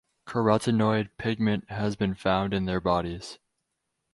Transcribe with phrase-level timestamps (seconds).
[0.25, 3.37] Carotenoid pigment has been found in their bodies.